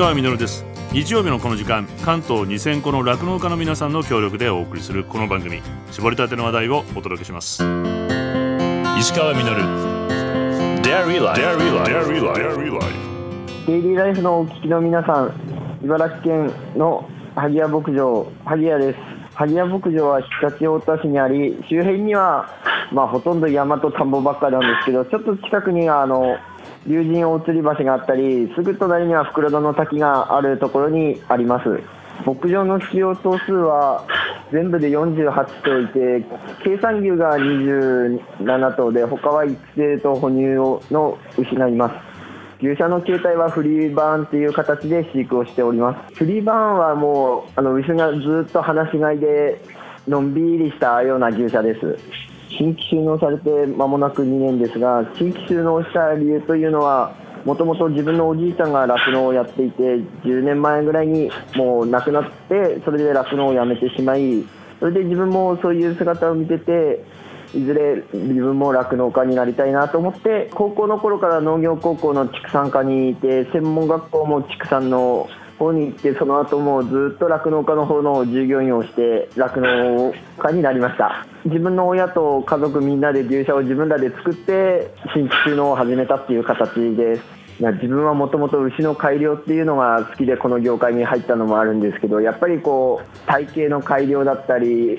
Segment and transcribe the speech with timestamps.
[0.00, 0.64] 川みです。
[0.94, 5.60] 日曜日のこの時間関東2000個の酪農家の皆さんの協力でお送りするこの番組。
[5.90, 7.62] 絞りたての話題をお届けします。
[8.98, 9.40] 石川み
[10.80, 11.38] Dairy Life
[13.66, 15.34] デイリーライフのお聞きの皆さん
[15.84, 18.98] 茨城県の萩谷牧場萩谷です。
[19.34, 22.48] 萩谷牧場は常陸太田市にあり周辺には
[22.90, 26.38] まあほとんど山と田んぼばっかりなんですけどちょっと近くにあの
[26.86, 31.82] 竜神大吊り橋があったりすぐ隣には袋田の滝があるところにあります。
[32.26, 34.04] 牧場の使用頭数は
[34.52, 36.24] 全部で48頭いて
[36.62, 40.42] 計算牛が27頭で他は育成と哺乳
[40.92, 42.10] の牛がいます。
[42.62, 46.14] 牛舎の形態はフリーバーンという形で飼育をしております。
[46.14, 49.62] フリーバーンはもうあの牛がずっと放し飼いで
[50.06, 51.96] のんびりしたような牛舎です。
[52.60, 57.16] 新規収納されて間もなく2年ですが新規収納した理由というのは
[57.46, 59.82] もともと自分のおじいちゃんが酪農をやっていて
[60.24, 64.44] 10年前ぐらいにもう亡くなってそれで酪農をやめてしまい
[64.78, 67.02] それで自分もそういう姿を見てて
[67.54, 81.26] いずれ自分も酪農家になりたいなと思って高校の頃から農業高校の畜産科にいて専門学校も畜産の方に行ってその後もずっと酪農家の方の従業員をして酪農家になりました。
[81.44, 87.39] 自分の親と家族みんなで牛舎を自分らで作って新規収納を始めたっていう形です。
[87.60, 94.98] 自分はもともと牛の改良っていうのが好きでこの業界に入ったのもあるんですけどやっぱりこう体型の改良だったり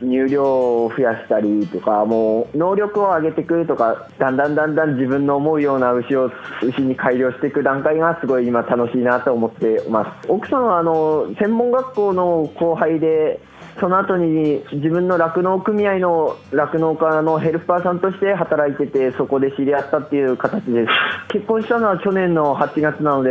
[0.00, 6.30] 乳量を増やしたりとかもう能力を上げていくとかだんだんだんだん自分の思うような牛を
[6.62, 10.28] 牛に改良していく段階がすごい今楽しいなと思ってます。
[10.28, 13.40] 奥さんはあの専門学校の後輩で
[13.80, 20.90] その後に自分の酪農組合の酪農家のヘルパーさんとして働いててそこで知り合ったっていう形です。
[21.32, 23.30] 結婚したのは去年の8月なので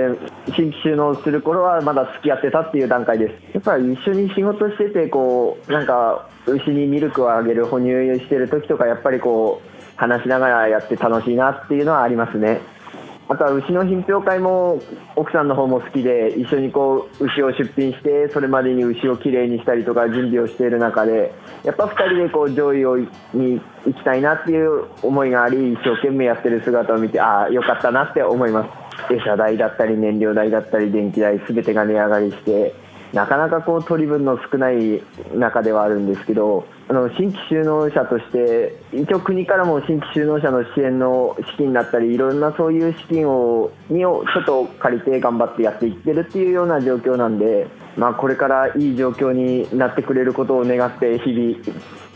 [0.55, 3.53] 新規収納する頃はまだ付き合ってたっていう段階です。
[3.53, 7.89] やっぱり一緒に仕事しててこうなんか牛にミルクをあげる哺乳
[8.19, 12.61] してる時とかやっぱりこう話しながらやって楽しいなっていうのはありますね。
[13.31, 14.81] あとは牛の品評会も
[15.15, 21.31] 奥さんの方も好きで一緒にこう牛を出品してそれまでに牛をきれいにしたりとか準備をしている中で
[21.63, 23.07] やっぱ2人でこう上位をに
[23.85, 29.13] 行きたいなっていう思いがあり一生懸命やってる姿を見てああよかったなって思います。
[29.13, 32.73] 餌代だったり燃料代だったり電気代全てが値上がりして
[33.13, 35.01] なかなかこう取り分の少ない
[35.33, 51.57] 中ではあるんですけどあの新規就農者として一応国からも新規就農者の支援の資金だったりいろんなそういう資金をにをちょっと借りて頑張ってやっていってるっていうような状況なんで、まあ、これからいい状況になってくれることを願って日々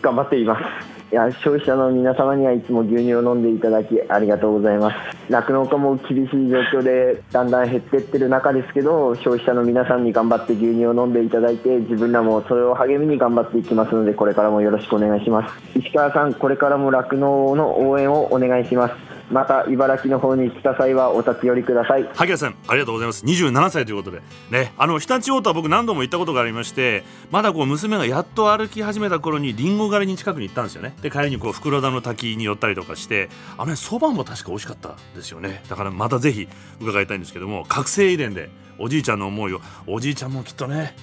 [0.02, 0.93] 頑張っています。
[1.14, 4.96] いや消費者の皆様にはいつも牛乳を飲んでいただきありがとうございます。
[5.30, 15.80] 酪農家も厳しい状況でだんだん減っていってる中ですけど消費者の皆さんに頑張って牛乳を飲んでいただいて自分らもそれを励みに頑張っていきますのでこれからもよろしくお願いします。
[15.80, 18.96] 石川さんこれからも酪農の応援をお願いします。
[19.32, 22.04] また茨城の方に来た際はお立ち寄りください。
[22.14, 23.26] 萩谷さんありがとうございます。
[23.26, 24.22] 27歳ということで。
[24.52, 30.96] ねあの常陸太田は僕何度も行ったことがありましてまだこう娘がやっと歩き始めた頃にりんご狩りに近くに行ったんですよね。
[31.02, 35.64] で帰りにこう袋田の滝に寄ったりとかしてあのねそばも確か美味しかったですよね。
[35.70, 36.48] だからまたぜひ
[36.82, 40.96] 伺いたいんですけども覚醒遺伝でおじいちゃんの思いをおじいちゃんもきっとね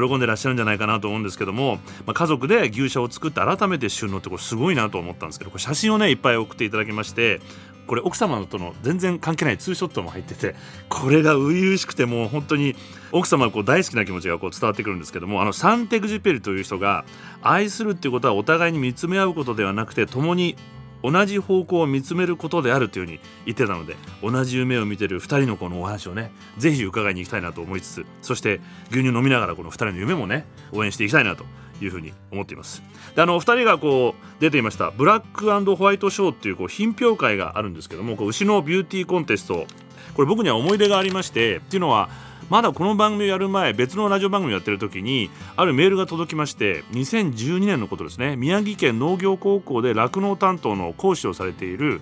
[0.00, 1.76] 喜んでらっしゃるんじゃないかなと思うんですけども、
[2.06, 7.40] まあ、家族で牛舎を作って改めて収納ってこれすごいなと思ったんですけどこれ写真をねいっぱい送っていただきまして
[7.86, 10.54] これ奥様との全然関係ないツーショットも入ってて
[10.88, 12.74] これが初々しくてもう本当に
[13.12, 17.04] 奥様こう大好きな気持ちがこう伝わってくるんですけどもあのサンテグジュペリという人が
[17.42, 20.56] 愛するっていうことはお互いに見つめ合うことではなくて共に
[21.02, 31.44] 同じ方向を見つめることであるというふうに言ってたので同じ夢を見てる2人のこのお話をねぜひ伺いに行きたいなと思いつつそして牛乳飲みながらこの2人の夢もね応援していきたいなと
[31.80, 32.82] いうふうに思っています。
[33.14, 39.66] であの2人がこう出ていましたブラックホワイトショーっていうこう品評会があるんですけどもこう牛のビューティーコンテスト。
[40.14, 42.08] これ僕には思い出がありましてっていうのは
[42.48, 48.36] まだこの番組をやる前別のラジオ番組をやってる時にあるメールが届きまして2012年のことですね。
[48.36, 52.00] 宮城県農業高校で酪農担当の講師をされている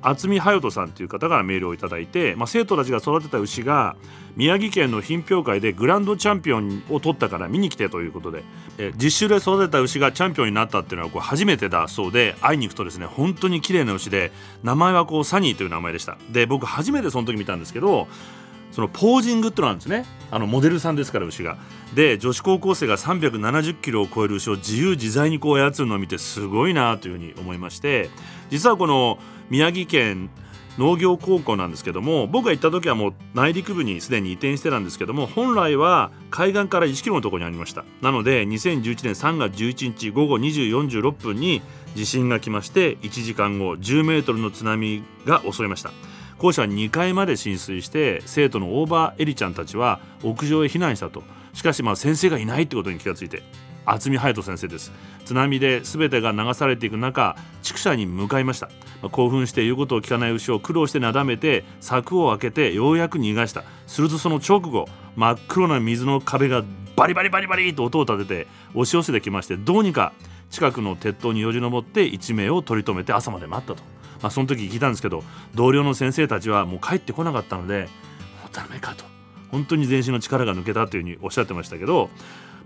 [0.00, 3.96] 渥美隼人さんという方からメールをいただいて、まあ、生徒たちが育てた牛が
[4.34, 8.42] 宮城県の品評会でグランドチャンピオンを取ったから見に来てということで
[8.78, 16.16] え実習で育てた牛がチャンピオンになったっていうのはこう初めてだそうで会いに行くとですね本当に綺麗な牛で名前はこうサニーという名前でした。
[16.30, 18.08] で僕初めてその時見たんですけど
[18.72, 20.04] そのポージングってのなんですね。
[20.30, 21.58] あのモデルさんですから牛が。
[21.94, 28.08] で女子高校生が370キロを超える牛を自由自在にこう操るのを見てすごいなというふうに思いまして
[28.48, 29.18] 実はこの
[29.50, 30.30] 宮城県
[30.78, 37.84] 農業高校なんですけども僕が行った時はもう内陸部にすでに移転してたんですけども本来は海岸から1キロのところにありました。
[38.00, 41.60] なので2011年3月11日午後2時46分に
[41.94, 45.90] 地震が来まして1時間後10メートルの津波が襲いました。
[46.42, 51.22] 校舎2階まで浸水して生徒のオーバーエリちゃんたちは屋上へ避難したと。
[51.54, 53.44] しかしまあ先生がいないってことに気がついて
[53.86, 54.90] 渥美隼人先生です。
[55.24, 58.66] 津波で全てが流されていく中畜舎に向かいました、
[59.02, 63.62] まあ、興奮して言うことを聞かない牛を苦労してなだめて柵を開けてようやく逃がした。
[63.86, 66.64] するとその直後真っ黒な水の壁が
[66.96, 70.12] バリバリバリバリと音を立てて押し寄せてきましてどうにか
[70.50, 73.91] 近くの鉄塔によじ登って1名を取り留めて朝まで待ったと、
[74.22, 75.24] まあ、その時聞いたんですけど
[75.54, 77.82] 同僚の先生たちはもう帰ってこなかったので
[78.42, 79.04] もうダメかと。
[79.50, 82.08] 本当に全身の力が抜けたというふうにおっしゃってましたけど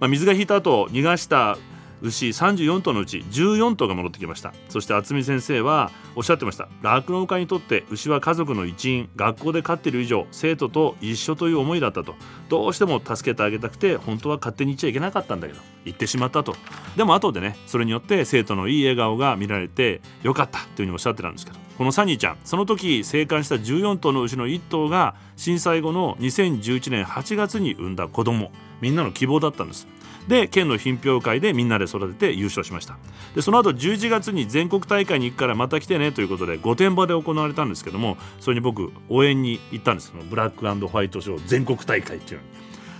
[0.00, 1.56] まあ、水が引いた後逃がした
[2.02, 4.52] 牛34頭のうち14頭が戻ってきました。
[4.68, 6.68] そして渥美先生はおっしゃってました。
[6.82, 12.14] 酪農家にとって牛は家族の一員学校で飼っている以上生徒と一緒という思いだったと。
[12.48, 16.54] どうしても助けてあげたくて本当は勝手に行っちゃいけなかったんだけど行ってしまったと。
[16.96, 21.58] でも後でねそれによって生徒のいい笑顔が見られてよかったというふうにおっしゃってたんですけど。
[21.76, 28.50] このサニーちゃんその時生還した14頭の牛の1頭が震災後の2011年8月に産んだ子供。
[28.80, 29.86] みんなの希望だったんです。
[30.28, 32.96] で県の品評会でみんなで育てて優勝しました。
[33.34, 40.12] でその後11月に全国大会に行くからまた来てねということで御殿場で行われたんですけどもそれに僕応援に行ったんです。
[40.28, 42.52] ブラックホワイトショー全国大会っていうのに。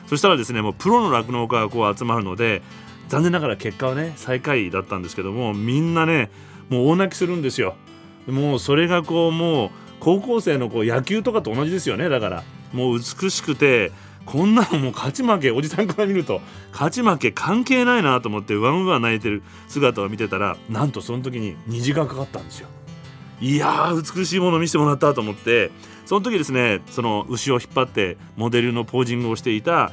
[0.06, 2.62] そしたらですねもうプロの酪農家がこう集まるので
[3.08, 6.30] 残念ながら結果はね最下位だったんですけどもみんなね
[6.68, 7.76] もう大泣きするんですよ。
[8.26, 9.70] もうそれがこうもう
[10.00, 12.08] 高校生のこう野球とかと同じですよね。
[12.08, 13.92] だからもう美しくて
[14.26, 16.40] こんなのもう勝ち負けおじさんから見ると
[16.72, 22.68] 勝ち負け関係ないなと思ってワンワン泣いてる姿を見てたらなんとその時に虹がかかったんですよ。
[23.40, 25.70] いや美しいもの見せてもらったと思って
[26.06, 29.92] その時ですねその牛を引っ張ってモデルのポージングをしていた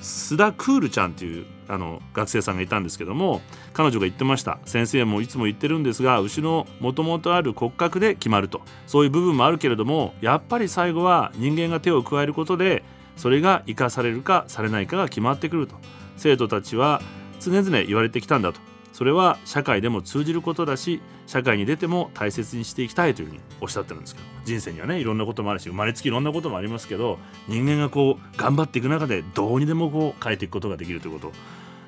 [0.00, 3.40] 須田クールちゃんっていうあの学生さんがいたんですけども
[3.72, 12.82] 彼女が言ってました先生もいつも言ってるんですが牛のもともとある骨格で決まるとそういう部分もあるけれどもやっぱり最後は人間が手を加えることで
[13.16, 15.76] それが生かされるかされないかが決まってくると。
[16.16, 17.00] 生徒たちは
[17.40, 18.60] 常々言われてきたんだと。
[18.92, 24.26] それは社会でも通じることだし社会に出ても大切にしていきたいというふうにおっしゃってるんですけど。
[24.44, 27.18] 人生にはねいろんなこともあるし生まれつきいろんなこともありますけど
[27.48, 31.32] 人間がこう頑張っていく中でどうにでもこう変えていくことができるということ。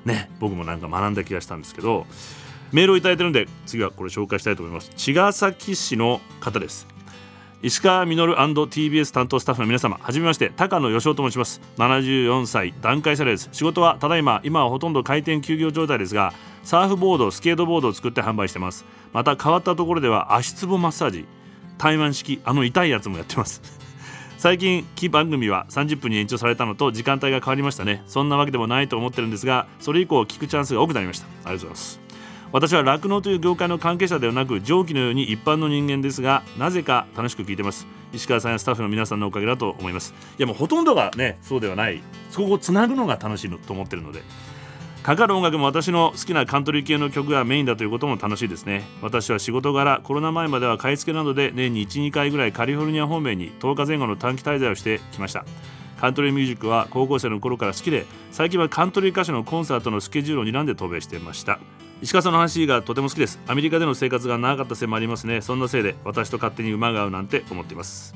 [0.05, 2.05] ね僕もなんか学んだ気がしたんですけど
[2.71, 4.91] メールを頂いてるんで次はこれ紹介したいと思います。
[4.95, 6.94] 茅ヶ崎市の方です。
[7.61, 11.61] 石川稔 &TBS 担当スタッフの皆様はじめまして高野義雄と申します。
[11.77, 13.49] 74歳団塊者です。
[13.51, 18.85] 仕事はただいま今はほとんど開店休業状態ですがサーフボードスケートボードを作って販売してます。
[19.13, 21.25] また変わったところでは足つぼマッサージ。
[21.77, 23.61] 台湾式あの痛いやつもやってます。
[24.37, 28.03] 最近木番組は30分に延長されたのと時間帯が変わりましたね。
[28.05, 31.25] そんなわけでもないと思ってるんですがそれ以降聞くチャンスが多くなりました。
[31.25, 32.04] ありがとうございます。
[32.51, 37.87] 私は酪農という業界の関係者ではなく上記のように一般の人間ですがなぜか楽しく聞いてます。
[38.13, 40.13] 石川さんやスタッフの皆さんのおかげだと思います。
[40.37, 42.01] いやもうほとんどがねそうではない。
[42.29, 44.23] そこをつなぐのが楽しいのと思ってるので。
[45.05, 48.83] かかる音楽も私の好きなカントリー系の曲がメインだということも楽しいですね。
[49.03, 55.45] 私は仕事柄コロナ前までは買い付けなどで年に12回ぐらいカリフォルニア方面に10日前後の短期滞在をしてきました。
[56.01, 61.59] カントリーミュージックは高校生の頃から好きで最近はカントリー歌手のコンサートのスケジュールを睨んで渡米していました。
[62.01, 63.39] 石川さんの話がとても好きです。
[63.47, 65.41] アメリカでの生活が長かったせいもありますね。
[65.41, 68.13] そんなせいで私と勝手に馬が合うなんて思っています。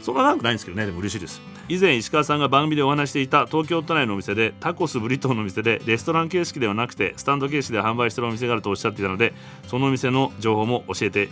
[0.00, 0.86] そんな長くないんですけどね。
[0.86, 1.42] でも嬉しいです。
[1.68, 9.32] 以前石川さんが番組でお話していた東京都内のお店でタコスブリトーのお店でレストラン形式ではなくてスタンド形式で販売してるお店があるとおっしゃっていたので
[9.68, 11.28] そのお店の情報も教えて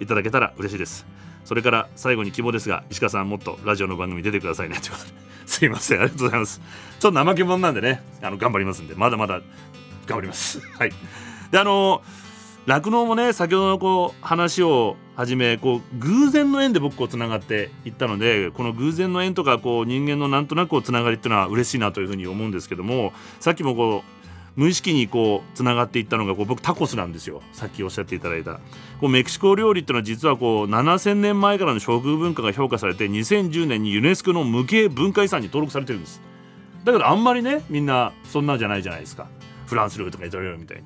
[0.00, 1.06] いただけたら嬉しいです。
[1.44, 4.80] それから最後に希望ですが石川さんもっとラジオの番組出てくださいね。
[4.80, 5.10] ということで。
[5.46, 6.00] すいません。
[6.00, 6.60] ありがとうございます。
[6.98, 8.02] ちょっと怠け者なんでね。
[8.20, 8.94] あの頑張りますんで。
[8.96, 9.40] まだまだ
[10.06, 10.60] 頑張ります。
[10.78, 10.92] はい。
[11.50, 12.02] であの
[12.66, 24.16] 酪農もね先ほどのこう話をはじめこう偶然の縁で僕こうつながっていったのでこの偶然の縁とかこう人間のなんとなくこうつながりっていうのは嬉しいなというふうに思うんですけどもさっきもこう
[24.56, 27.42] 無意識にこうつながっていったのがこう僕タコスなんですよ。
[27.52, 28.54] さっきおっしゃっていただいた。
[29.00, 36.22] こうメキシコ料理っていうのは実はこう7000年前からの食文化が評価されて2010年にユネスコの無形文化遺産に登録されてるんです。
[36.84, 39.28] だけどあんまりねみんなそんなんじゃないじゃないですか。
[39.66, 40.84] フランス料理とかイタリア料理みたいに。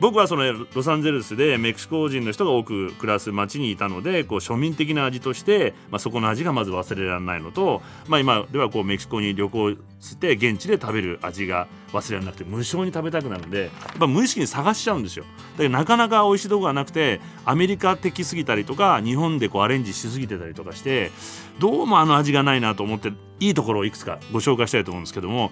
[0.00, 0.44] 僕はその
[0.74, 15.26] ロサンゼルスでメキシコ人の人が多く暮らす町にいたのでこう庶民的な味として、まあ、そこの味がまず忘れられないのと、まあ、今ではこうメキシコに旅行して現地で食べる味が忘れられなくて無性に食べたくなるんでやっぱ無意識に探しちゃうんですよ。
[15.56, 21.10] だけどなかなか美味しいとこがなくてアメリカ的すぎたりとか日本でこうアレンジしすぎてたりとかして
[21.58, 25.50] どうもあの味がないなと思っていいところをいくつかご紹介したいと思うんですけども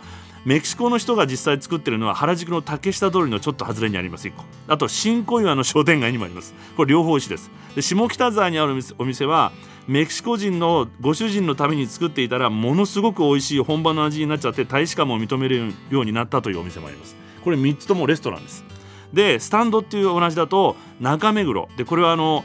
[0.48, 4.28] メキシコの人が実際作ってるのは原宿の竹下通りのちょっと外れにあります。
[4.28, 4.44] 1個。
[4.66, 6.54] あと新小岩の商店街にもあります。
[6.74, 7.50] これ両方石です。
[7.74, 9.52] で下北沢にあるお店は
[9.86, 17.14] メキシコ人のご主人のために作っていたらものすごく美味しい本場の味になっちゃって大使館も認めるようになったというお店もあります。
[17.44, 18.64] これ3つともレストランです。
[19.12, 21.68] でスタンドっていう同じだと中目黒。
[21.76, 22.42] でこれはあの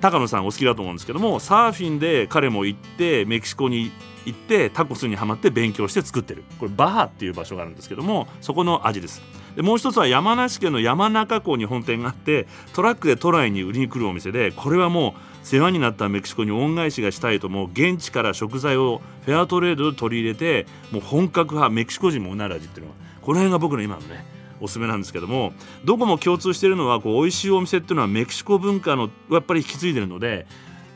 [0.00, 3.92] 高野さんお好きだと思うんですけどもサーフィンで彼も行ってメキシコに
[4.24, 6.44] 行ってタコスにはまって勉強して作ってる。
[6.58, 9.22] これバハっていう場所があるんですけどもそこの味です。
[9.56, 24.24] でもう一つは山梨県の山中湖に本店があってトラックで都内に売りに来るお店でこれはもう世話になったメキシコに恩返しがしたいともう現地から食材をフェアトレードで取り入れてもう本格派メキシコ人もうなる味っていうのはこの辺が僕の今のね
[24.60, 25.52] おすすめなんですけども
[25.84, 30.46] どこも共通しているのはこう美味しいお店っていうのはメキシコ文化のやっぱり引き継いでるので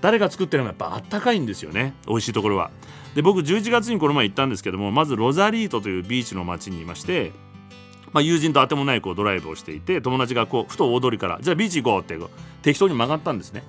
[0.00, 2.71] 誰が作ってるのはやっぱあったかいんですよね美味しいところは。
[3.16, 7.32] で僕11月にこの前行ったんですけどもまずロザリートというビーチの町にいまして
[8.12, 12.18] まあ、友人とあてもないこうドライブをしていて友達がこうふと大通りからじゃあビーチ行こうって
[12.62, 13.62] 適当に曲がったんですね。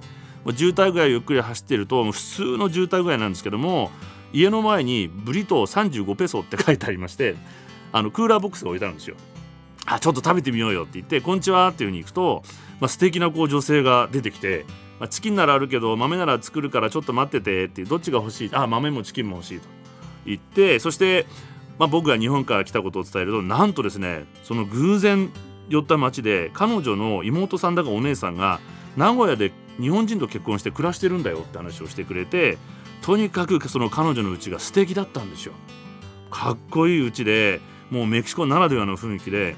[0.56, 3.92] 渋滞ぐらいゆっくり走ってると普通の渋滞ぐらいなんですけども
[4.32, 7.36] 家の前にブリトー35ペソって書いてありまして
[7.92, 9.18] あのクーラーボックスが置いてあるんですよ。
[9.86, 12.44] あちょっと食べてみようよって言って「こんにちは」っていう風に行くと、
[12.80, 14.66] まあ、素敵なこう女性が出てきて、
[15.00, 18.50] まあ、チキンならあるけど豆なら作るからちょっと待っててってどっちが欲しい？
[18.54, 19.68] あ豆もチキンも欲しいと
[20.26, 21.26] 言ってそして、
[21.78, 25.32] まあ、僕が日本から来たことを伝えるとなんとですねその偶然
[25.70, 28.60] 寄った町で彼女の妹さんだかお姉さんが
[28.96, 32.58] 名古屋で日本人と結婚して暮らしてるんだよって話をしてくれて
[33.02, 35.54] とにかくその彼女の家が素敵だったんですよ。
[36.32, 39.56] かっこいい家でもうメキシコならではの雰囲気で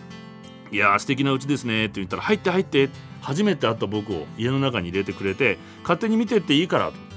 [0.71, 7.09] いやー素敵なうちですねって言ったら入って入ってって初めて会った僕を家の中に入れてくれて勝手に見てっていいからと。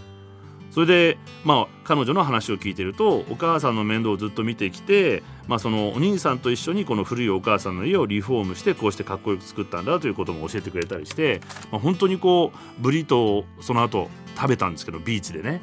[0.70, 15.60] それでまあ彼女の話を聞いてるとお母さんの面倒をずっと見てきて、まあ、そのお兄さんと一緒にこの古いお母さんの家をリフォームしてこうしてかっこよく作ったんだということも教えてくれたりして、まあ、本当にこうブリトをその後食べたんですけどビーチでね。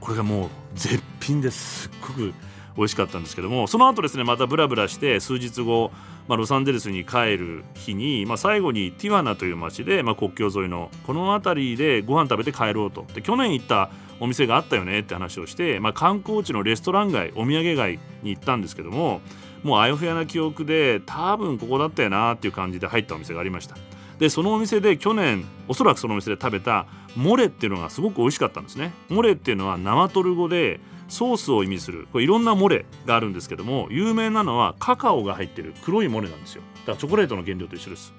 [0.00, 2.34] これがもう絶品ですっごく
[2.76, 5.90] 美味しかったんですけどもその後ですねまたブラブラして数日後
[6.26, 13.04] まあ、ロサンゼルスに帰る日に、まあ、最後にティワナという町で、まあ、国境沿いのこの辺りでご飯食べて帰ろうと。
[13.14, 13.90] で去年行った
[14.20, 19.20] お店があったよねって話をして、まあ、観光地のレストラン街お土産街に行ったんですけども
[19.62, 23.76] もうあやふやな記憶で多分ここだったよなっていう感じで入ったお店がありました。
[24.18, 28.92] でそのお店で去年おそらくそのお店で食べたモレっていうのがすごく美味しかったんですね。
[29.08, 30.80] モレっていうのはナマトル語で
[31.14, 32.08] ソースを意味する。
[32.12, 36.62] これいろんなモレがあるんですけども有名なのはカカオが入ってる黒いモレなんですよ。
[36.80, 38.12] だからチョコレートの原料と一緒です。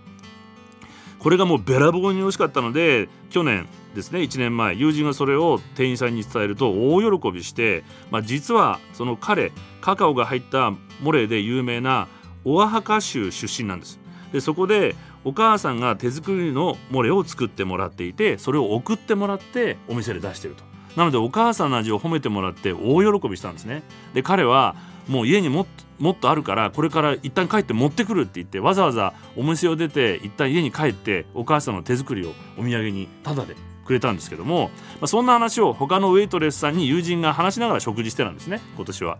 [1.20, 10.72] これがもうべらぼうに美味しかったので去年ですね1年前友人がそれを店員さんに伝えると大喜びして、まあ、実はその彼カカオが入った
[11.02, 12.08] モレで有名な
[12.44, 14.00] オアハカ州出身なんです。
[14.32, 20.75] でそこでお母さんが手作りのモレを作ってもらっていてそれを送ってもらってお店で出してると。
[20.96, 23.84] なのでお母さんの味を褒めてもらって大喜びしたんですね
[24.14, 24.76] で彼は
[25.08, 25.66] もう家にもっ
[26.00, 39.20] もっとあるからこれから一旦帰って持ってくるって言ってわざわざお店を出て一旦家に帰ってお母さんの手作りをお土産にタダでくれたんですけども、まあ、そんな話を他のウェイトレスさんに友人が話しながら食事してたんですね今年は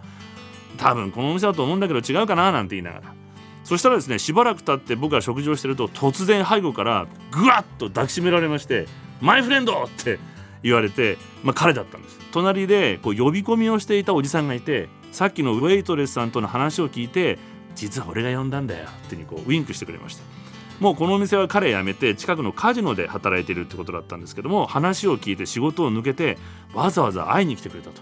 [0.78, 3.14] 多分このお店だと思うんだけど違うかななんて言いながら
[3.64, 8.88] そしたらですねしばらく経って僕が食事をしてると突然背後からぐわっと抱きしめられまして
[9.22, 10.20] 「マイフレンド!」って
[10.66, 12.20] 言われて、まあ、彼だったんです。
[12.32, 17.38] 隣でこう呼び込みをしていたおじさんがいてさっきのウェイトレスさんとの話を聞いて
[17.76, 20.24] 実は俺が呼んだんだよってにこうウインクしてくれました。
[20.80, 26.38] もうこのお店は彼辞めて近くのカジノで働いてるってことだったんですけども話を聞いて仕事を抜けて
[26.74, 28.02] わざわざ会いに来てくれたと。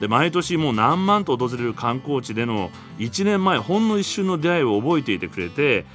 [0.00, 5.86] で毎年もう何万と訪れる観光地での1年前ほんの一瞬の出会いを覚えていてくれて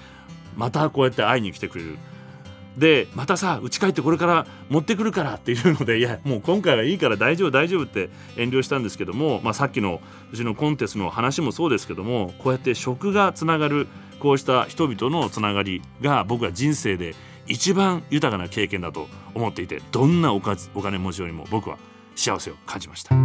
[0.56, 1.98] またこうやって会いに来てくれる。
[2.78, 10.00] でまたさ家帰ってこれから持ってくるからっていうのでいやもう今回はいいから大丈夫大丈夫って遠慮したんですけども、まあ、さっきの
[10.32, 13.88] うちのコンテストの話もそうですけどもこうやって食がつながる
[14.20, 17.16] こうした人々のつながりが僕は人生で
[17.48, 21.78] 一番豊かな経験だと思っていてどんなおかお金持ちよりも僕は
[22.16, 23.16] 幸せを感じました。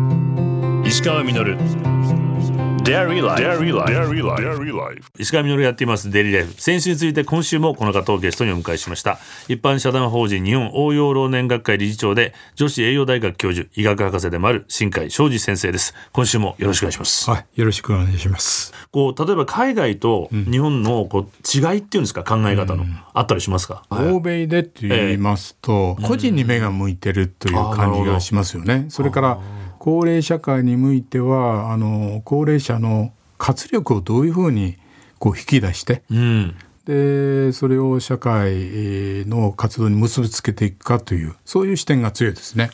[0.84, 2.61] 石川稔。
[2.82, 3.40] Dairy Life.
[3.40, 3.92] Dairy Life.
[3.92, 4.42] Dairy Life.
[4.42, 5.10] Dairy Life.
[5.16, 6.54] 石川稔やっていますデイリーライフ。
[6.60, 9.20] 先週について今週もこの方をゲストにお迎えしました。
[9.46, 15.94] 一般社団法人日本応用老年学会理事長で女子栄養大学教授、医学博士でもある新海昌司先生です。
[16.12, 17.30] 今週もよろしくお願いします。
[17.30, 18.74] はい、よろしくお願いします。
[18.90, 22.24] こう例えば海外と日本のこう違いっていうんですか？
[22.24, 22.84] 考え方の、
[23.14, 23.84] あったりしますか？
[23.90, 28.86] 欧米でって言いますと、個人に目が向いてるという感じがしますよね。
[28.88, 29.38] それから
[29.82, 34.76] 高齢社会に向いてはあの高齢者の活力をどういうふうに
[35.18, 36.54] こう引き出してうん。
[36.84, 42.70] でそれを社会の活動に結びつけていくかというそういう視点が強いですね。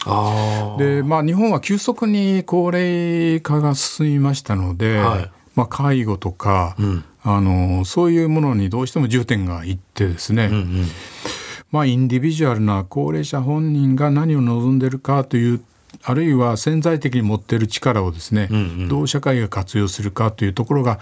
[0.77, 10.87] でまあ日本は急速に高齢化が進みましたので、はいまあ、介護とか、んあのそういうものにどうしても重点がいってですね、うんうん。
[11.73, 15.61] まあ、インディビジュアルな高齢者本人が何を望んでるかという
[16.03, 20.99] あるいは潜在的に持っている力をですね、んうんどう社会が活用するかというところが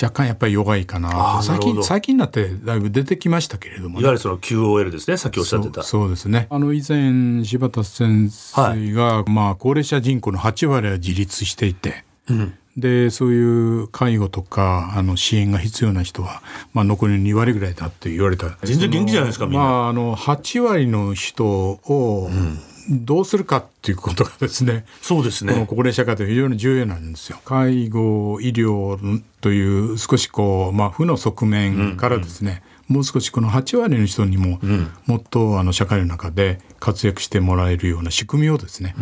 [0.00, 5.16] 若干やっぱり弱いかあな最近最近になってだいぶ出てきましたけれどもね、いわゆるその QOL ですね。
[5.16, 5.82] さっきおっしゃってた。
[5.82, 12.58] そうですねあの以前柴田先生が、まあ、高齢者人口の8割は自立していて、うん。
[12.76, 13.42] でそうい
[13.82, 16.42] う介護とかあの支援が必要な人は、
[16.72, 19.60] まあ、残りの2割ぐらいだって言われた全然元気じゃないですかみんな。
[19.60, 22.30] まあ、あの8割の人を
[22.88, 25.52] どうするかっていうことがですね、そうですね。
[25.52, 27.38] この高齢社会で非常に重要なんですよ。
[27.44, 34.58] 介護医療という少しこう、まあ、負の側面からですね、もう少しこの8割の人にも、
[35.06, 38.94] もっとあの社会の中で活躍してもらえるような仕組みをですね、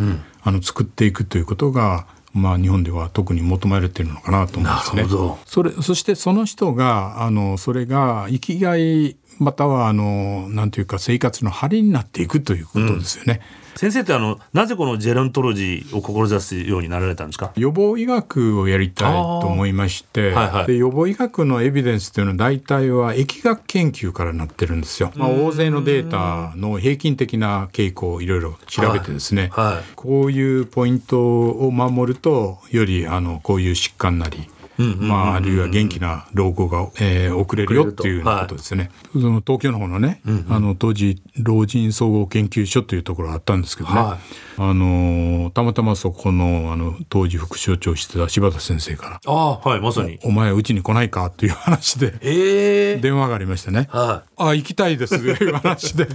[0.43, 5.01] あの作っていくということが、まあ、日本では特に求められているのかなと思うんですね。
[5.03, 13.41] なるほどそれそしてその人があのそれが生きがいまたはあのなんていうか生活の張りになっていくということですよね。
[13.75, 17.51] 先生ってあのなぜこのジェロントロジーを志すようになられたんですか？
[17.55, 25.11] 予防医学をやりたいと思いまして、はいはいで予防医学のエビデンスというのは大体は疫学研究からなってるんですよ。
[25.15, 34.49] まあ、大勢のデータの平均的な傾向をいろいろ調べてですね、はいはいこういうポイントを守るとよりあのこういう疾患なり、
[34.83, 38.91] まあ、あるいは元気な老後が、えー遅れるよっていうことですね。
[39.13, 44.17] その東京の方のね、あの当時老人総合研究所というところがあったんですけどね、は
[44.59, 53.87] あのたまたまそこのあの当時副所長をしてた柴田先生からああはいまさに「お前うちに来ないか?」という話でええ電話がありましてね。
[53.91, 56.07] はあ行きたいですと いう話で。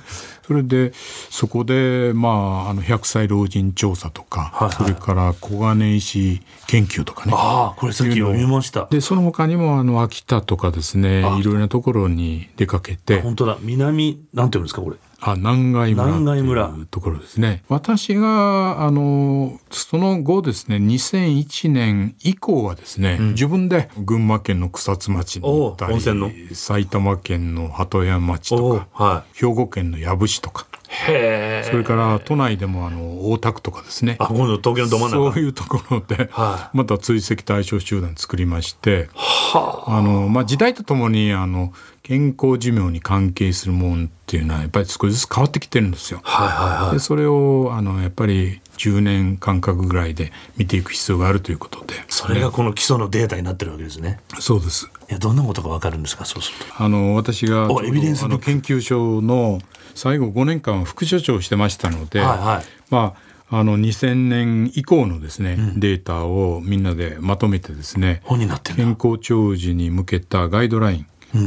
[0.47, 0.93] それで
[1.31, 4.73] そこで、まあ、あの100歳老人調査とか、はいはい。
[4.73, 7.33] それから小金井市研究とかね。
[7.35, 8.87] ああこれさっき読みました。
[8.91, 13.21] でその他にもあの秋田とかですねいろいろなところに出かけて。
[13.21, 13.57] 本当だ。
[13.61, 17.63] 南なんていうんですかこれあ南貝村というところですね。
[17.69, 30.67] 私があのその後ですね2001年以降はですね、自分で群馬県の草津町に行ったり埼玉県の鳩山町とおかは兵庫県の養父市とか
[31.07, 34.17] それから都内でもあの大田区とかですね。
[34.19, 39.09] あ今度東京のど真ん中そういうところで、はまた追跡対象集団作りまして、
[39.55, 46.21] あのまあ、時代とともにあの健康寿命に関係するもんっていうのはやっぱり少しずつ変わってきてるんですよ。
[46.25, 46.93] はいはいはい。
[46.95, 51.95] でそれをあのやっぱり10年間隔ぐらいで見ていく必要があるということで。
[52.09, 54.19] それがこの基礎のデータになってるわけですね。
[54.41, 54.91] そうです。
[55.09, 56.25] いやどんなことがわかるんですか？
[56.25, 56.83] そうすると。
[56.83, 59.61] あの私がおエビデンスあの研究所の
[59.95, 62.65] 最後5年間は副所長をしてましたので、はいはい。
[62.91, 63.15] ま
[63.51, 68.97] あ、あの2000年以降のですね、データをみんなでまとめてですね本になってるんだ。
[68.97, 71.07] 健康長寿に向けたガイドライン、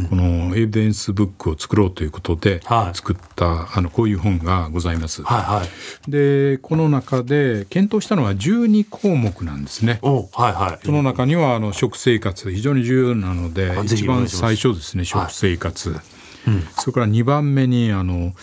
[0.09, 2.97] このエビデンスブックを作ろうということではい。
[2.97, 5.21] 作った、あのこういう本がございます。
[5.23, 5.63] はいは
[6.07, 6.11] い。
[6.11, 9.99] でこの中で検討したのは12項目なんですね。
[10.01, 10.85] おはいはい。
[10.85, 15.95] その中にはあの食生活非常に重要なので一番最初ですね食生活、
[16.77, 18.33] それから2番目にあの、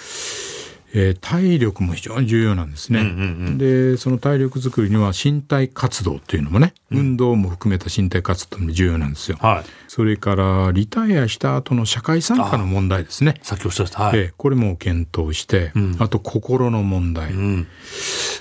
[0.95, 3.57] えー体力も非常に重要なんですね。
[3.57, 9.39] でその体力づくりには身体活動というのもね、運動も含めた身体活動も重要なんですよ。
[9.41, 9.71] はい。
[9.89, 13.35] それからリタイアした後の社会参加の問題ですね。
[13.43, 14.05] さっきおっしゃってた。
[14.05, 17.67] はい、ええこれも検討して、あと心の問題、うん。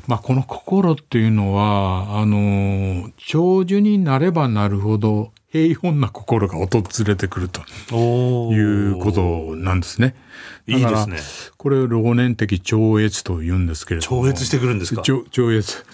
[0.07, 7.61] まあ、この心っていうのはあの長寿になればなるほど平凡な心が訪れてくると
[8.53, 10.15] いうことなんですね。
[10.67, 11.17] いいですね。
[11.57, 14.23] これを老年的超越と言うんですけれども。
[14.23, 15.01] 超越してくるんですか？
[15.01, 15.85] 超超越。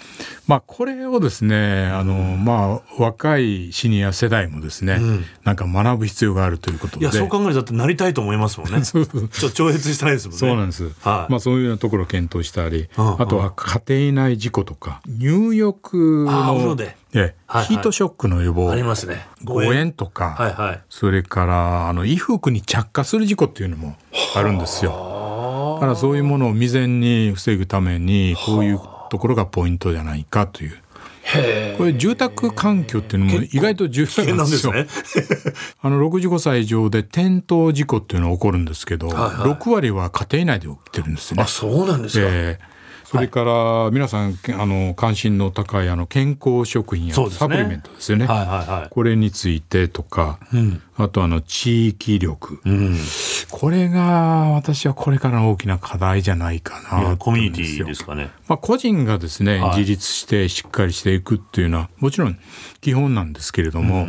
[0.47, 4.99] まあこれをですねあの、まあ若いシニア世代もですね、
[5.43, 7.01] なんか学ぶ必要があるということで。
[7.01, 8.83] いやそう考えるとだってなりたいと思いますもんね。
[8.85, 9.27] そうそう。
[9.27, 10.39] ちょ超越したいですもんね。
[10.39, 11.31] そうなんです、はい。
[11.31, 13.21] まあそういうようなところを検討したり、うん。
[13.21, 17.65] あとは家庭内事故とか入浴あーお風呂ので、はいはい。
[17.65, 19.27] ヒートショックの予防ありますね。
[19.43, 20.81] 誤嚥とか、はいはい。
[20.89, 23.95] それからあの衣服に着火する事故っていうのも
[24.35, 25.77] あるんですよ。
[25.79, 30.77] だからそういうものを未然に防ぐためにこういうところがポイントじゃないかという。
[31.35, 34.73] へこれ住宅環境っていうのも意外と重要えなんですよ。
[34.73, 34.87] ね
[35.81, 41.47] あの65歳以上で転倒事故っていうのが起こるんですけど、はいはい6割は家庭内で起きてるんですねあ。
[41.47, 42.76] そうなんですか、ええ
[43.09, 48.25] それから皆さんけあの関心の高いあの健康食品やサプリメントですよね。
[48.25, 48.89] はいはいはい。
[48.89, 50.39] これについてとか、
[50.97, 52.97] あとあの地域力、うん。
[53.49, 58.29] これが私はこれからの大きな課題じゃないかなとコミュニティですかね。
[58.49, 59.77] まあ、個人がですね、はい。
[59.77, 62.37] 自立してしっかりしていくっていうのはもちろん
[62.81, 64.05] 基本なんですけれども、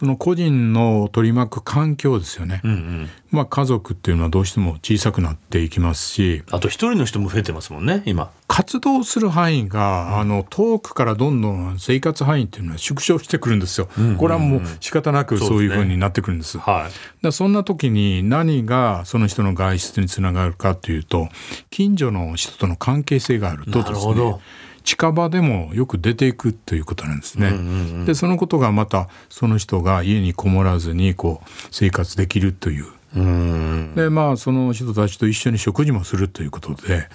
[0.00, 3.08] その個人の取り巻く環境ですよね、うんうん。
[3.30, 6.42] まあ、家族っていうのはどうしても小さくなっていきますし。
[6.50, 8.30] あと一人の人も増えてますもんね今。
[8.48, 16.56] 活動する範囲が、あの遠くからどんどん生活範囲っていうのは縮小してくるんですよ、これはもう仕方なくそういうふうになってくるんです。
[16.56, 16.88] は
[17.22, 17.32] い。
[17.32, 21.28] そんな時に何がその人の外出につながるかというと
[21.68, 24.40] 近所の人との関係性があるとなですねるほど
[24.84, 28.04] 近場でもよく出ていくということなんですね。
[28.06, 32.86] でそのことがまたその人が家にこもらずにこう生活できるという。
[33.16, 33.94] うん。
[33.96, 37.08] でまあその人たちと一緒に食事もするということで、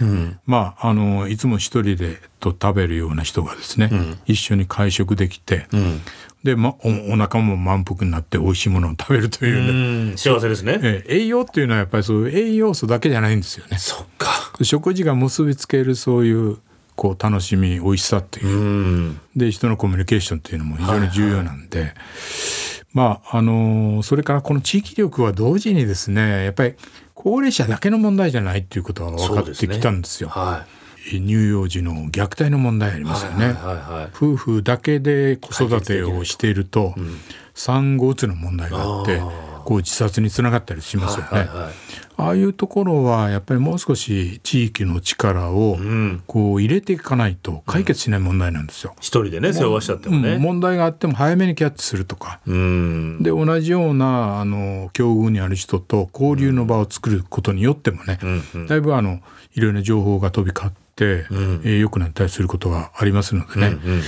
[0.46, 3.90] まああのいつも一人でと食べるような人がですね、
[4.26, 6.02] 一緒に会食できて、ん。
[6.44, 10.18] で、ま、おお腹も満腹になって美味しいものを食べるというね、うん。
[10.18, 10.80] 幸せですね。
[10.84, 13.78] ええ栄養っていうのはやっぱりそういう栄養素だけじゃないんですよね。
[13.80, 14.30] そっか。
[14.62, 16.60] 食事が結びつけるそういう
[16.96, 19.20] こう楽しみ美味しさっていう、うん。
[19.36, 21.94] で人のコミュニケーションっていうのも非常に重要なんで、
[22.94, 26.76] まああのそれからこの地域力は同時にですねやっぱり
[27.14, 30.30] 高齢者だけの問題じゃないっていうことが分かってきたんですよ。
[30.30, 30.66] は
[31.06, 33.46] 乳幼児の虐待の問題ありいますよね。
[33.46, 36.96] はいはいはい夫婦だけで子育てをしていると
[37.54, 39.22] 産後うつの問題があって
[39.66, 41.30] こう自殺につながったりしますよね。
[41.32, 41.74] はいはい
[42.18, 46.24] ああいうところはやっぱりもう少し地域の力をん。
[46.28, 48.96] こう入れていかないと解決しない問題なんですよ。
[49.02, 50.24] 一人でね背負わしちゃってもうん。
[50.24, 52.40] ね問題があっても早めにキャッチするとか。
[52.48, 53.22] うん。
[53.22, 58.18] で同じようなあの境遇にある人と交流の場を作ることによってもね、
[58.54, 58.68] うん。
[58.68, 59.20] だいぶあの
[59.54, 63.74] いろいろな情報が飛び交って、えー良くなったりすることがありますのでね、うん。
[63.74, 64.02] うん。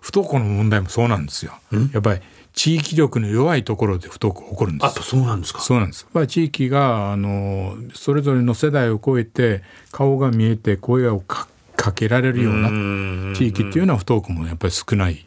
[0.00, 1.52] 不登校の問題もそうなんですよ。
[1.92, 2.20] やっぱり
[2.56, 4.90] 地域力の弱いところで不登校起こるんです。
[4.90, 5.60] あとそうなんですか。
[5.60, 6.02] そうなんです。
[6.02, 13.34] やっぱり地域があのそれぞれの世代を超えて顔が見えて声をかかけられるようなうん。
[13.36, 15.24] 地域っていうのは不登校もやっぱり少ない。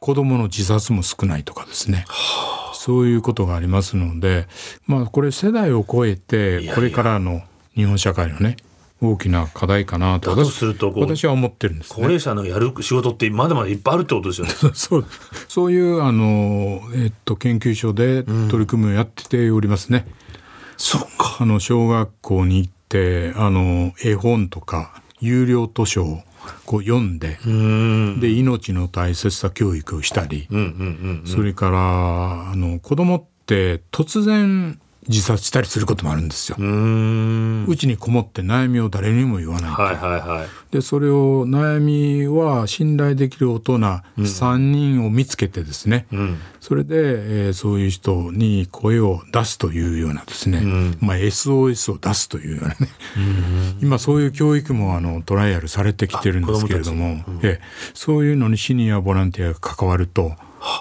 [0.00, 2.06] 子どもの自殺も少ないとかですね。
[2.74, 4.48] そういうことがありますので
[4.88, 7.42] まあこれ世代を超えてこれからの
[7.76, 8.56] 日本社会のね
[9.02, 10.30] 大きな課題かなと。
[10.30, 11.96] だと私すると私は思ってるんですね。
[11.96, 14.52] 高齢者のやる仕事ってまだまだいっぱいあるってことですよね。
[14.74, 15.06] そう
[15.48, 20.06] そういうあの、えっと、研究所で取り組みをやっておりますね。
[20.76, 21.38] そっか。
[21.40, 26.20] あの小学校に行ってあの絵本とか有料図書を
[26.64, 28.20] こう読んで、うん。
[28.20, 30.68] で命の大切さ教育をしたり、うんうんう
[31.24, 31.26] ん。
[31.26, 36.56] それからあの子供って突然自殺したりすることもあるんですよ。
[36.58, 37.64] うん。
[37.66, 40.48] うちにこもって悩みを誰にも言わないと、はいはいはい。
[40.72, 43.78] でそれを悩みは信頼できる大人
[44.18, 46.38] 3人を見つけてですね、うん。
[46.60, 50.62] それで、えーそういう人に声を出すというようなですね、
[51.00, 52.76] まあ、SOS を出すというようなね、
[53.80, 57.60] 今そういう教育もあのトライアルされてきてるんですけれども、ええ。
[57.94, 60.32] そういうのにシニアボランティアが関わると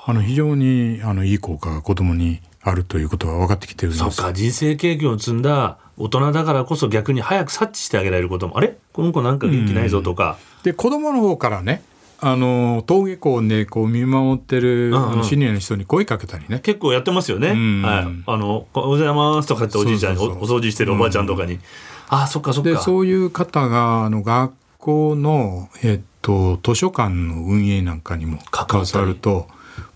[0.08, 0.14] あ。
[0.14, 4.04] の非常にあのいい効果が子どもにあるということが分かってきてるんです。
[4.04, 8.58] そっか人生経験を積んだ大人だからこそ逆に早く察知してあげられることも。
[8.58, 8.78] あれ？
[8.93, 11.84] この子なんか元気ないぞとか、で子どもの方からね
[12.19, 15.12] あの登下校でこう見守ってる、んうん。
[15.12, 16.60] あのシニアの人に声かけたりね。
[16.60, 17.82] 結構やってますよね、ん。
[17.82, 21.60] はい、あの「おはようございます」とかっておじいちゃんにお掃除してるおばあちゃんとかに
[22.10, 29.47] 「あそっかそっか」でそういう方があの学校の、えっと、図書館の運営なんかにも関わると、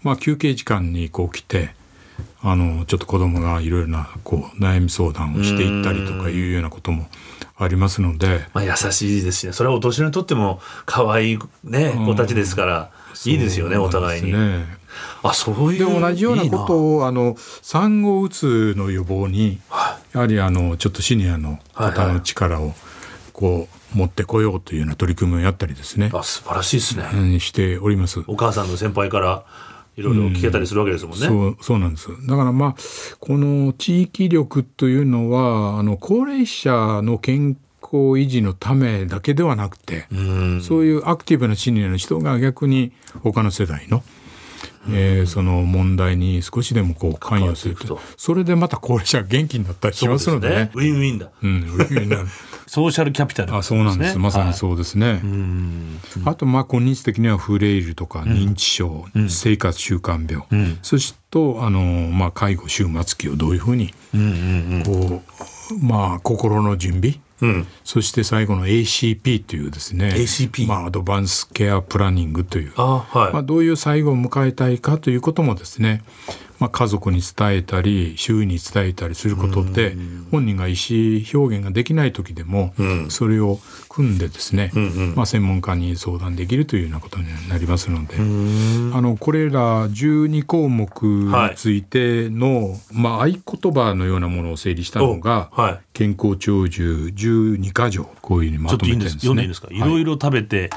[0.03, 1.75] まあ、休憩時間にこう来て
[2.47, 7.07] あのちょっと子供がいろいろなこう悩み相談をしていったりとかいうようなことも
[7.57, 8.45] ありますので。
[8.53, 9.53] まあ、優しいですしね。
[9.53, 12.91] それはお年寄りにとっても可愛いね子たちですから、
[13.25, 14.85] いいですよねお互いに、ね
[15.23, 19.59] あそういうで同じようなことををあの産後うつの予防に
[20.13, 22.73] やはりあのちょっとシニアの方の力を
[23.33, 28.23] こう持ってこようというような取り組みをやったりですね、あ素晴らしいですね、うんしております。
[28.27, 29.43] お母さんの先輩から
[29.97, 32.09] いろいろ聞けたりするわけですもんね、そうそうなんです。
[32.27, 32.75] だからまあ
[33.19, 40.07] この地域力というのはあの高齢者の健康維持のためだけではなくて、
[40.61, 42.91] そういうアクティブなシニアの人が逆に
[43.23, 44.03] 他の世代の、
[44.89, 47.99] えーその問題に少しでもこう関与すると。
[48.17, 50.71] それでまた高齢者が元気になったりしますのでね。
[50.73, 51.29] ウィンウィンだ。
[51.41, 52.17] うん、みんな
[52.67, 55.21] ソーシャルキャピタル、あそうなんです、まさにうそうですね。
[56.25, 60.45] あとまあ今日的にはフレイルとか認知症、生活習慣病、
[60.81, 63.93] そしてとあの、まあ、介護終末期をどういうふうに
[64.85, 65.21] こ
[65.73, 67.67] う、まあ、心の準備、ん。
[67.83, 72.73] そして最後の ACP というですね ACP まあ、アドバンスケアプランニングという。
[72.77, 76.03] あはい、まあ、どういう最後を迎えたいかということもですね、
[76.59, 79.95] まあ、家族に伝えたり周囲に伝えたりすることで
[80.31, 82.73] 本人が意思表現ができない時でも
[83.09, 84.71] それを組んでですね、
[85.15, 99.19] まあ、専門家に相談できるというようなことになりますのであのこれら12項目についての、まあ、合言葉のようなものを整理したのが、健康長寿12か条こういうふうにまとめてるんですね。
[99.19, 100.69] 読んでいいですか、いろいろ食べて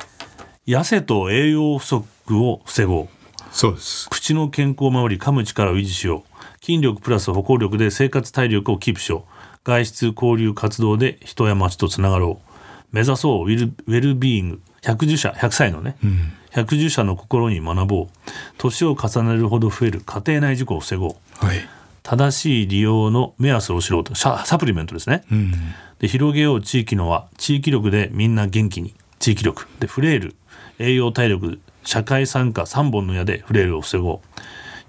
[0.66, 2.04] 痩せと栄養不足
[2.38, 3.08] を防ごう
[3.50, 4.08] そうです。
[4.10, 6.64] 口の健康を守り噛む力を維持しよう。
[6.64, 9.58] 筋力プラス歩行力で生活体力をキープしよう。
[9.64, 12.48] 外出交流活動で人や町とつながろう。
[12.92, 13.44] 目指そう。
[13.44, 15.96] ウィルウェルビーイング110社100歳のね、
[16.52, 18.06] 110社の心に学ぼう。
[18.56, 20.00] 年を重ねるほど増える。
[20.04, 21.44] 家庭内事故を防ごう。
[21.44, 21.58] はい、
[22.02, 24.14] 正しい利用の目安を知ろうと。
[24.14, 25.52] ササプリメントですね、うん。
[25.98, 27.28] で広げよう地域の輪。
[27.36, 28.94] 地域力でみんな元気に。
[29.18, 30.36] 地域力でフレイル
[30.78, 34.20] 栄養体力社会参加3本の矢でフレイルを防ご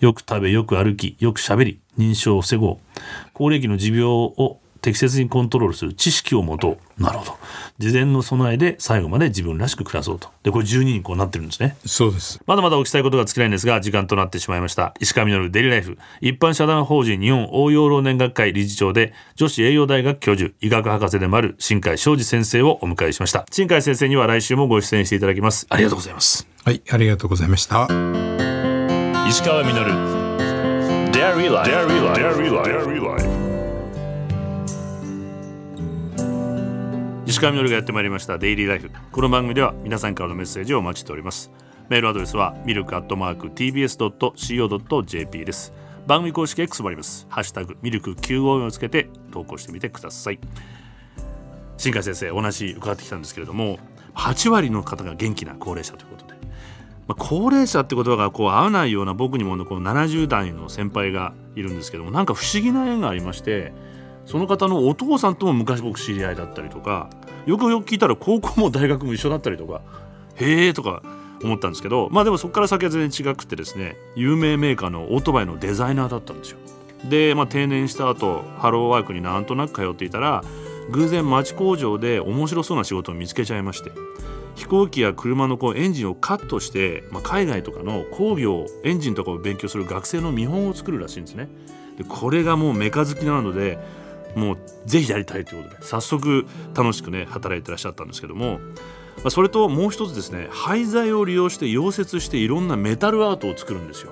[0.01, 2.77] うよく食べよく歩きよくしゃべり認知症を防ごう
[3.31, 7.38] 高齢期の持病を適切にコントロールする知識を持とうなるほど
[7.77, 14.93] 事前の備えで最後まで自分らしく暮らそうとでこれ12にこうなってるんですねそうですまだまだお聞きしたいことが尽きないんですが、時間となってしまいました。
[14.99, 23.45] 石川稔デイリーライフ、一般社団法人日本応用老年学会理事長で、女子栄養大学教授、医学博士でもある新海昌司先生をお迎えしました。
[23.51, 25.67] 新海先生には来週もご出演していただきます。
[25.69, 26.47] ありがとうございます。
[26.69, 27.88] はいありがとうございました。
[29.27, 29.73] 石川稔。
[31.12, 31.67] Dairy Life.
[31.67, 31.99] Dairy
[32.53, 33.27] Life.
[37.25, 38.38] 石川みのるがやってまいりました。
[38.38, 41.49] デイリーライフこの番組では皆さんからのメッセージをお待ちしております。
[41.89, 45.73] メールアドレスはミルクアットマーク tbs.co.jp です。
[46.05, 47.25] 番組公式 X もあります。
[47.32, 50.39] ハッシュタグミルク954をつけて投稿してみてください。
[51.77, 53.79] 新海先生お話伺ってきたんですけれども
[54.13, 56.29] 8割の方が元気な高齢者ということで。
[57.10, 63.74] まあ、高齢者って言葉がこう合わないような僕にもこう70代の先輩がいるんですけどもなんか不思議な縁がありまして
[64.28, 67.10] その方のお父さんとも昔僕知り合いだったりとか
[67.48, 69.82] よくよく聞いたら高校も大学も一緒だったりとか
[70.36, 71.02] へえとか
[71.43, 76.60] 思ったんですけどまあでもそこから先は全然違くてですね有名メーカーのオートバイのデザイナーだったんですよ。
[77.10, 80.43] で、まあ、定年した後ハローワークになんとなく通っていたら
[80.91, 83.91] 偶然町工場で面白そうな仕事を見つけちゃいまして
[84.55, 91.49] 飛行機や車のこうエンジンをカットして、まあ、海外とかの工業エンジンとかを勉強する学生の見本を作るらしいんですね。
[91.97, 93.77] でこれがもうメカ好きなので
[94.35, 98.59] もうぜひやりたいということで早速楽しくね働いてらっしゃったんですけども、
[99.17, 104.12] まあ、それともう一つですね廃材を利用して溶接していろんなメタルアートを作るんですよ。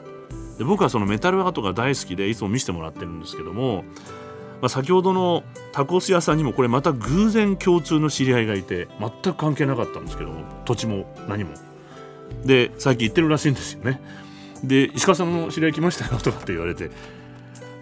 [0.58, 3.86] で僕はそのメタルアートが大好きでいつも見せてもらってるんですけども、
[4.62, 11.52] まあ、先ほどのタコス屋さんにもこれまた偶然共通の知り合いがいて全く関係なかったんですけども土地も何も。
[12.44, 14.02] で最近行ってるらしいんですよね。
[14.64, 16.90] で石川さんの知り合い来ましたよとかって言われて。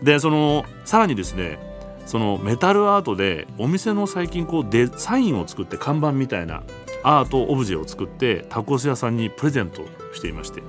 [0.03, 1.57] でそのさらにですね
[2.05, 6.63] そのメタルアートでお店の最近こうデサインを作って看板みたいな
[7.03, 9.83] アートオブジェを作ってタコス屋さんにプレゼント
[10.13, 10.61] していまして。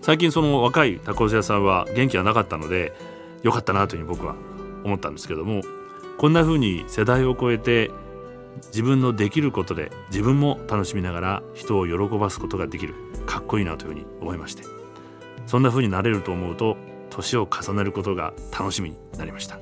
[0.00, 2.92] 最近その若いタコス屋さんは元気がなかったので
[3.42, 4.34] よかったなというふうに僕は
[4.84, 5.62] 思ったんですけども
[6.18, 7.90] こんな風に世代を超えて
[8.66, 12.94] 自分のできることで自分も楽しみながら人を喜ばすことができる
[13.26, 14.62] かっこいいなというふうに思いまして
[15.46, 16.76] そんな風になれると思うと
[17.10, 19.58] 年を重ねることが楽しみになりました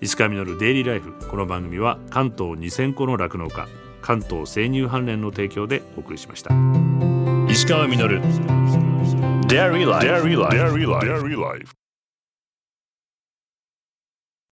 [0.00, 3.68] 石川稔デイリーライフこの番組は関東2000個の酪農家
[4.00, 6.50] 関東生乳関連の提供でお送りしました
[7.48, 8.20] 石川稔
[9.52, 10.06] Dairy Life.
[10.06, 10.56] Dairy Life.
[10.56, 11.81] Dairy Life.